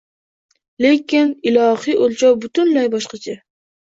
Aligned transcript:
Lekin 0.85 1.29
ilohiy 1.51 1.99
o‘lchov 2.07 2.41
butunlay 2.47 2.91
boshqacha. 2.95 3.37